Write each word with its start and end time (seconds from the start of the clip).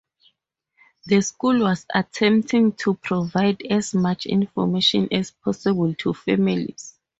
The 1.05 1.21
school 1.21 1.59
was 1.59 1.85
attempting 1.93 2.71
to 2.77 2.95
provide 2.95 3.61
as 3.61 3.93
much 3.93 4.25
information 4.25 5.07
as 5.11 5.29
possible 5.29 5.93
to 5.93 6.15
families. 6.15 6.97